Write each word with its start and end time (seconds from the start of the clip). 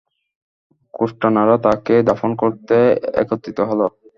খৃষ্টানরা 0.93 1.55
তাকে 1.65 1.95
দাফন 2.09 2.31
করতে 2.41 2.75
একত্রিত 3.21 3.59
হল। 3.69 3.81